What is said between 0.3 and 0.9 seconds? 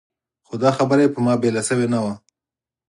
خو دا